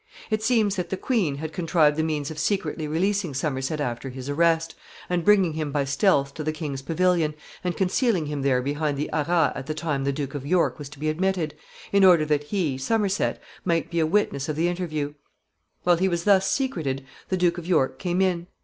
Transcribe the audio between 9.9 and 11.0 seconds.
the Duke of York was to